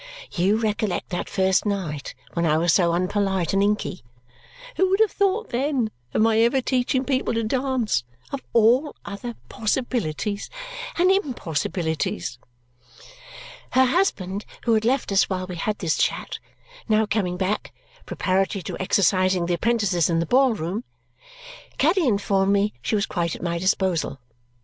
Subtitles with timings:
[0.31, 4.03] You recollect that first night, when I was so unpolite and inky?
[4.77, 9.35] Who would have thought, then, of my ever teaching people to dance, of all other
[9.47, 10.49] possibilities
[10.97, 12.39] and impossibilities!"
[13.73, 16.39] Her husband, who had left us while we had this chat,
[16.89, 17.71] now coming back,
[18.07, 20.83] preparatory to exercising the apprentices in the ball room,
[21.77, 24.19] Caddy informed me she was quite at my disposal.